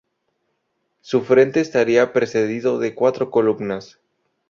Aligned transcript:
Su 1.01 1.21
frente 1.21 1.59
estaría 1.59 2.11
precedido 2.11 2.79
de 2.79 2.95
cuatro 2.95 3.29
columnas. 3.29 3.99